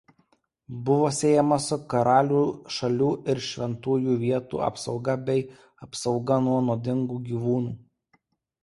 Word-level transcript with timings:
Buvo 0.85 1.09
siejama 1.17 1.59
su 1.65 1.77
karalių 1.93 2.41
šalių 2.77 3.11
ir 3.35 3.43
šventųjų 3.49 4.17
vietų 4.25 4.65
apsauga 4.71 5.17
bei 5.29 5.45
apsauga 5.89 6.41
nuo 6.49 6.59
nuodingų 6.73 7.23
gyvūnų. 7.31 7.81